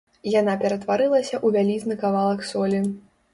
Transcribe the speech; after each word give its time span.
Яна 0.39 0.53
ператварылася 0.61 1.33
ў 1.35 1.47
вялізны 1.59 1.99
кавалак 2.05 2.41
солі. 2.55 2.81